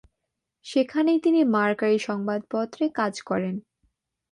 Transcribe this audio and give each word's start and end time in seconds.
সেখানেই 0.65 1.19
তিনি 1.19 1.39
মার্কারি 1.53 1.99
সংবাদপত্রে 1.99 2.85
কাজ 2.89 3.13
করেন। 3.21 3.55